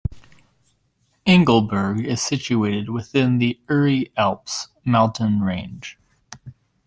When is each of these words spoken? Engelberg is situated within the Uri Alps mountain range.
Engelberg 1.27 2.03
is 2.03 2.23
situated 2.23 2.89
within 2.89 3.37
the 3.37 3.59
Uri 3.69 4.11
Alps 4.17 4.69
mountain 4.83 5.41
range. 5.41 5.99